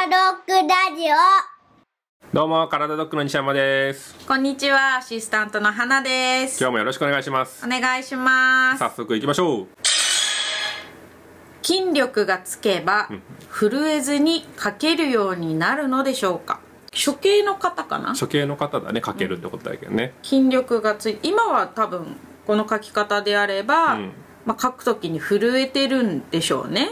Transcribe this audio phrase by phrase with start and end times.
[0.00, 4.14] 体ドッグラジオどうも、体ドッグの西山です。
[4.26, 6.58] こんにちは、アシスタントの花です。
[6.58, 7.68] 今日もよろしくお願いしますお。
[7.68, 8.78] 願いします。
[8.78, 9.66] 早速行きましょう。
[11.62, 13.10] 筋力がつけば、
[13.50, 16.60] 震えずに書けるようになるのでしょうか
[16.92, 18.14] 処刑の方かな？
[18.18, 20.14] 処刑の方だね、かけるってことだけどね。
[20.22, 24.12] 筋力がつい今は多分この書き方であれば、うん
[24.50, 26.90] まあ、書くときに震えてるんでしょうね。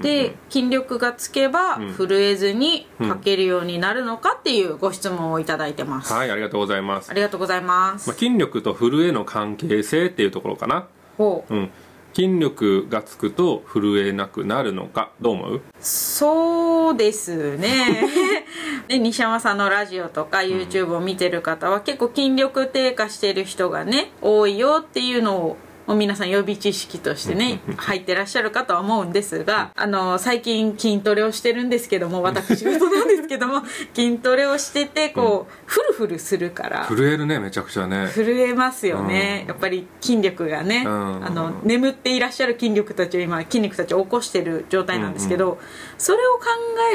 [0.00, 1.92] で筋力がつけばん。
[1.92, 7.10] 震えずに書けるようになるのかっていうご質問をいただいてます、はい、ありがとうございます。
[7.10, 7.14] あ。
[7.14, 10.86] りがとうございます、まあ、筋力と震えの関係性っていうところかな。
[11.18, 11.54] ほう。
[11.54, 11.70] うん。
[12.14, 15.60] 筋力がつくと震えなくなるのか、どう思う？
[15.80, 18.08] そうですね。
[18.86, 25.56] で西山さんのラジオとか YouTube を見てる方は結構筋力低下してる人がね多いよっていうのを
[25.90, 36.86] もう皆さん予備知識としてね入ってらっしゃるかとは思うんですがあの最近筋トレをしてるんですけども私事なんですけども 筋トレをしててこうフルフルするから。
[36.86, 38.08] 震えるね、めちゃくちゃね。
[38.08, 39.48] 震えますよね、うん。
[39.48, 41.26] やっぱり筋力がね、うん。
[41.26, 45.58] あの眠っていらっしゃる筋力たちを今筋肉たちを起こしてる状態なんですけど、
[45.98, 46.44] それを考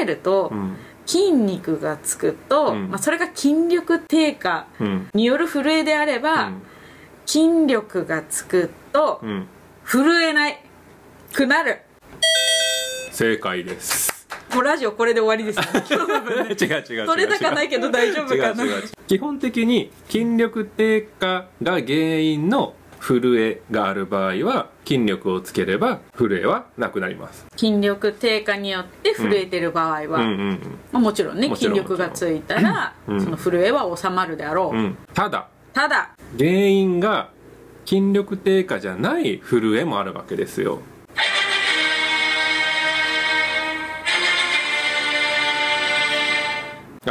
[0.00, 0.76] えると、うん。
[1.06, 2.90] 筋肉がつくと、うん。
[2.90, 5.08] まあ、それが筋力低下うん。
[5.14, 6.50] による震えであれば、
[7.26, 9.28] 筋力がつくとうん。
[9.28, 9.48] うん。
[9.84, 10.58] 震えない
[11.32, 11.82] くなる。
[13.12, 14.26] 正解です。
[14.52, 15.84] もうラジオこれで終わりですね。
[16.58, 17.00] 違う違う違う。
[17.00, 17.06] 違う。
[17.06, 18.64] 取れ高ないけど大丈夫かな。
[18.64, 18.88] 違う違う違う。
[19.06, 27.46] 基本的に筋力低下が原因の震えがある場合は筋力をつければ震えはなくなります。
[27.56, 30.58] 筋力低下によって震えてる場合は、ま
[30.94, 33.20] あ、もちろんね筋力がついたら、うん。
[33.20, 34.98] その震えは収まるであろう、うんうん。
[35.14, 35.48] ただ。
[35.72, 37.30] ただ原因が
[37.86, 40.80] 筋力低下じゃない震えもあるわけですよ。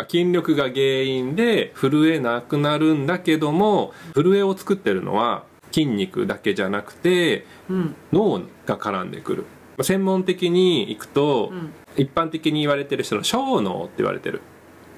[0.07, 7.95] 筋力が原因で震えなくなるんだけども震えを作ってるのは筋肉だけじゃなくてうん。
[8.11, 9.45] 脳が絡んでくる。
[9.77, 11.73] まあ専門的にいくと、うん。
[11.97, 14.41] 一般的に言われてる人の小脳って言われてる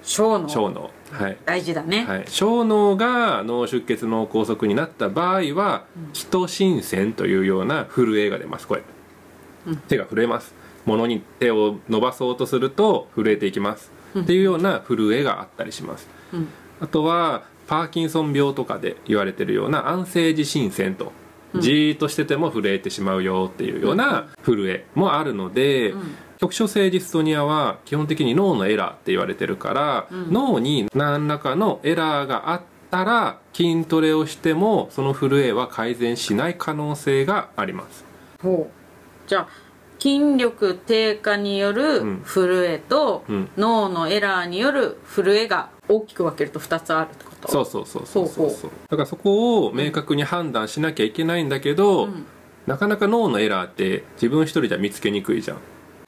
[0.08, 0.48] 小脳。
[0.48, 0.90] 小脳。
[1.12, 1.38] はい。
[1.46, 8.68] 大事だね、はい、小脳が脳出血脳梗塞になった場合は気と心線というような震えが出ます。
[8.68, 8.84] これ、
[9.68, 9.78] うん。
[9.78, 10.54] 手が震えます。
[10.86, 16.08] 物に手を伸ばそうとすると震えていきます、っていうような震えがあったりします。
[16.34, 16.48] うん。
[16.80, 21.12] あとはパーキンソン病とかで言われてるような安静自心線と、
[21.56, 26.16] じーっとしてても震えてしまうよっていうような震えもあるので、ん。
[26.40, 30.32] 局所性ディストニアは基本的に脳のエラーって言われてるから、ん。
[30.32, 38.06] 脳に何らかのエラーがあったら筋トレをしてもその震えは改善しない可能性があります。
[38.42, 39.30] ほう。
[39.30, 39.48] じゃあ
[40.00, 42.24] 筋力低下によるうん。
[42.24, 43.50] 震えと、うん。
[43.58, 47.52] 脳のエラーによる震えが大きく分けると2つあるってこと。
[47.52, 48.72] そうそうそうそうそうそう。
[48.90, 52.26] だからそこを明確に判断しなきゃいけないんだけど、うん。
[52.66, 55.58] なかなか脳のエラーって自分一人じゃ見つけにくいじゃん、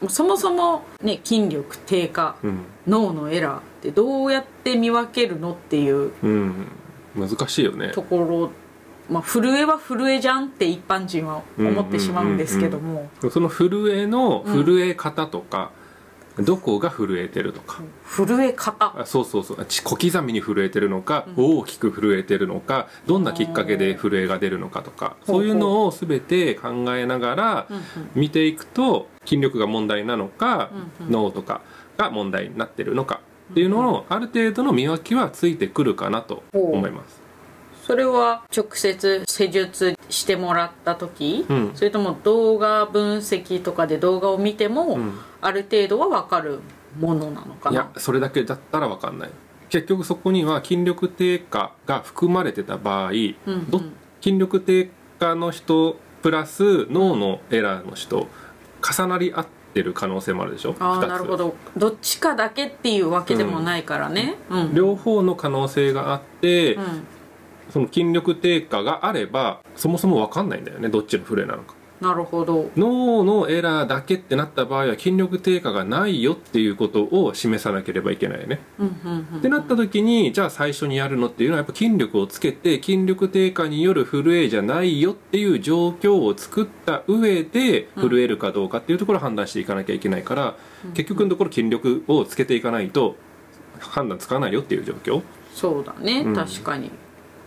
[0.09, 2.59] そもそもね筋力低下、うん。
[2.85, 6.67] 脳のエラーってどうやって見分けるのっていううん、
[7.15, 7.91] 難しいよね。
[7.93, 8.51] ところ
[9.09, 13.09] まあ震えは震えじゃんって一般人は思ってしまうんですけども。
[13.31, 15.71] その震えの震え方とか、
[16.41, 19.65] どこが震えてるとか、震え方あそうそうそう。
[19.65, 27.83] ち小刻みに震えてるのか、大きく震えてるのかどんなきっかけで震えが出るのかとかそういうのを全て考えながらうんうん。
[28.15, 31.11] 見ていくと筋力が問題なのか、うんうん。
[31.11, 31.61] 脳とか
[31.97, 33.21] が問題になってるのか
[33.51, 37.28] っていうののある程度の見分けはついてくるかなと思います。
[37.89, 41.71] それは直接施術してもらった時、うん。
[41.73, 45.19] それとも動画分析とかで動画を見ても、うん。
[45.41, 46.59] ある程度は分かる
[46.99, 49.31] ものなのかいやなそれだけだったら分かんない。
[49.69, 53.17] 結局そこには筋力低下が含まれてた場合、うん
[53.47, 53.71] うん。
[53.71, 53.81] ど
[54.21, 58.27] 筋力低下の人プラス脳のエラーの人
[58.87, 60.75] 重なり合ってる可能性もあるでしょ？
[60.79, 61.55] あなるほど。
[61.75, 64.35] どっちかだけっていうわけでもないからね。
[64.51, 64.75] うん。
[64.75, 66.83] 両方の可能性があって、うん
[67.69, 71.79] その筋力低下があればそもそも分かんないんだよねどっちの震えなのか。
[72.01, 72.71] なるほど。
[72.77, 78.61] 脳のエラーだけってなった場合は筋力低下がないよっていうことを示さなければいけないよね。
[78.79, 90.55] うんうんうんってなった時にじゃあ最初にやるのっていうのはやっぱ筋力をつけて筋力低下による震えじゃないよっていう状況を作った上で震えるかどうかっていうところを判断していかなきゃいけないから、
[90.93, 93.17] 結局のところ筋力をつけていかないと
[93.79, 95.21] 判断つかないよっていう状況。
[95.53, 96.35] そうだね、うん。
[96.35, 96.91] 確かに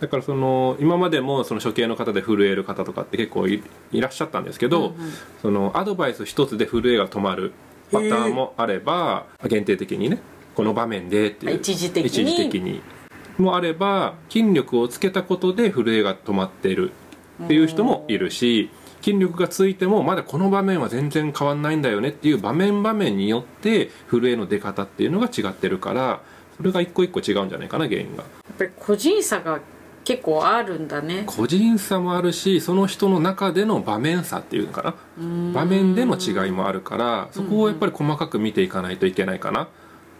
[0.02, 3.62] だからその今までもその処刑の方で震える方とかって結構い
[3.92, 5.12] いらっしゃったんですけど、うんうん。
[5.40, 7.52] そのアドバイス一つで震えが止まる
[7.92, 10.18] パターンもあれば限定的にね
[10.56, 12.08] この場面でっていう一時的に？
[12.08, 12.82] 一時的に。
[13.38, 16.90] もあれば筋力をつけたことで震えが止まってる
[17.44, 18.70] っていう人もいるし
[19.02, 26.20] 筋力がついてもまだこの場面は全然変わんないんだよねっていう場面場面によって震えの出方っていうのが違ってるから
[26.56, 28.22] それが一個一個違うんじゃないかな原因が。
[28.22, 29.60] やっぱり個人差が
[30.04, 31.24] 結構あるんだね。
[31.26, 34.94] 個人差もあるしその人の中での場面差っていうのかな。
[35.52, 39.68] 場面での違いもあるからそこをやっぱり細かく見ていかないといけないかな。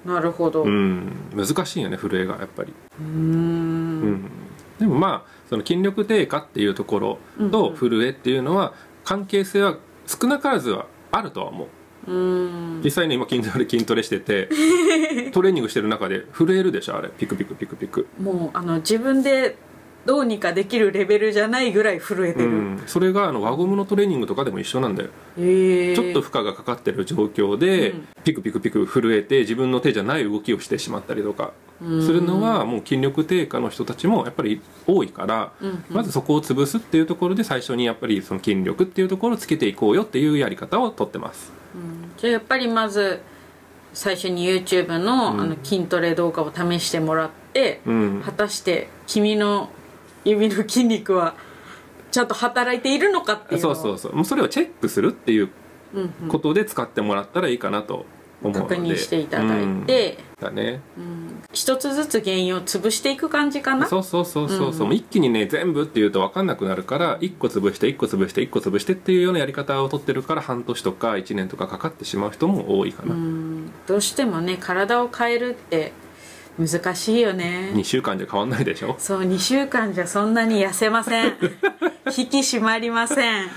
[0.04, 0.64] なるほど。
[0.64, 1.12] うん。
[1.34, 2.72] 難しいよね震えがやっぱり。
[3.00, 4.00] うん。
[4.14, 4.30] ん。
[4.78, 7.18] でもまあその筋力低下っていうところ
[7.50, 8.74] と震えっていうのは
[9.04, 9.76] 関係性は
[10.06, 11.68] 少なからずはあるとは思う。
[12.82, 14.48] 実際に今筋トレ筋トレしてて
[15.32, 17.08] トレーニングしてる中で震えるでしょあれ。
[17.10, 18.06] ピクピクピクピク。
[18.20, 19.56] もうあの自分で
[20.04, 25.10] どうにかできるレベルじゃないぐらい震えてる、うん、それがあの輪ゴムのトレーニングとかでも一緒なんだよ。
[25.38, 28.08] へえちょっと負荷がかかってる状況で、うん。
[28.24, 31.52] ピクピクピク震えて自分の手じゃない動きをしてしまったりとか。
[31.82, 41.52] するのはもう筋力低下の人たちもやっぱり多いから、うんまずそこを潰すっていうところで最初にやっぱりその筋力っていうところをつけていこうよっていうやり方をとってます。
[42.18, 43.20] じゃあやっぱりまず
[43.92, 48.22] 最初に YouTube の,、あの筋トレ動画を試してもらって、うん。
[48.24, 49.70] 果たして君の
[50.24, 51.34] 指の筋肉は
[52.10, 54.14] ちゃんと働いているのかっていうそうそうそう。
[54.14, 55.50] もうそれをチェックするっていう
[55.94, 56.28] うんうん。
[56.28, 58.06] ことで使ってもらったらいいかなと
[58.42, 58.76] 思うので。
[58.76, 60.44] 確認していただいて、うん。
[60.44, 60.80] だね。
[61.52, 63.86] 一つずつ原因を潰していく感じかな？
[63.86, 73.70] そうそうそうそうそう、一気にね全部っていうと分かんなくなるから1個潰して1個潰して1個潰してっていうようなやり方を取ってるから半年とか1年とかかかってしまう人も多いかな、うん。
[73.86, 75.92] どうしてもね体を変えるって
[76.58, 77.72] 難しいよね。
[77.74, 78.94] 2週間じゃ変わんないでしょ？
[78.98, 81.34] そう2週間じゃそんなに痩せません。
[82.16, 83.48] 引き締まりません。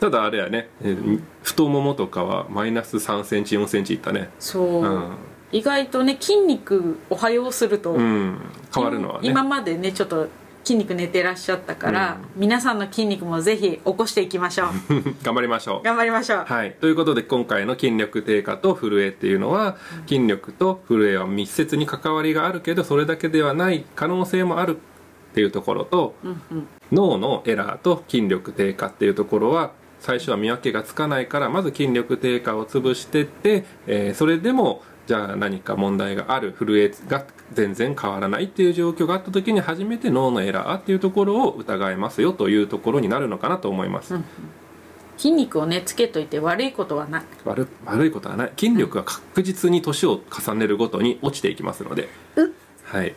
[0.00, 4.30] ただあれやね、えー太ももとかはマイナス3センチ4センチいったね。
[4.38, 5.12] そう、うん。
[5.52, 8.38] 意外とね筋肉おはようすると、うん。
[8.74, 9.28] 変わるのはね。
[9.28, 10.28] 今までねちょっと
[10.64, 14.68] 筋肉寝てらっしゃったから、皆さんの筋肉もぜひ起こしていきましょう。
[15.22, 15.82] 頑張りましょう。
[15.84, 19.76] 頑張りましょう、はい、ということで今回の筋力低下と震えっていうのは
[20.06, 26.14] 筋力と震えは密接に関わりがあるけどそれだけではない可能性もあるっていうところと、
[26.92, 44.14] 脳のエラーと筋力低下っていうところは最初は見分けがつかないからまず筋力低下を潰してって、えーそれでもじゃあ何か問題がある震えが全然変わらないっていう状況があった時に初めて脳のエラーっていうところを疑えますよというところになるのかなと思います。
[45.16, 47.22] 筋肉をねつけといて悪いことはない。
[47.44, 48.52] 悪悪いことはない。
[48.56, 52.08] 筋力は確実に年を重ねるごとに落ちていきますので、
[52.84, 53.14] はい、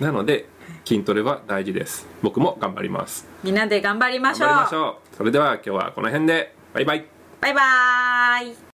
[0.00, 0.48] なので
[0.84, 2.06] 筋トレは大事です。
[2.22, 3.28] 僕も頑張ります。
[3.42, 4.48] みんなで頑張りま頑しょう。
[4.48, 5.16] 張りましょう。
[5.16, 6.54] それでは今日はこの辺で。
[6.72, 7.04] バイバイ。
[7.40, 8.65] バイバーイ